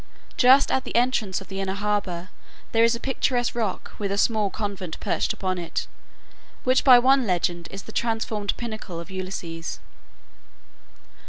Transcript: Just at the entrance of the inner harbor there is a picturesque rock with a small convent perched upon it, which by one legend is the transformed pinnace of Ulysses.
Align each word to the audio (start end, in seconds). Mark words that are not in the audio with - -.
Just 0.35 0.71
at 0.71 0.83
the 0.83 0.95
entrance 0.95 1.41
of 1.41 1.47
the 1.47 1.61
inner 1.61 1.75
harbor 1.75 2.29
there 2.71 2.83
is 2.83 2.95
a 2.95 2.99
picturesque 2.99 3.53
rock 3.53 3.93
with 3.99 4.11
a 4.11 4.17
small 4.17 4.49
convent 4.49 4.99
perched 4.99 5.31
upon 5.31 5.59
it, 5.59 5.85
which 6.63 6.83
by 6.83 6.97
one 6.97 7.27
legend 7.27 7.67
is 7.69 7.83
the 7.83 7.91
transformed 7.91 8.57
pinnace 8.57 8.89
of 8.99 9.11
Ulysses. 9.11 9.79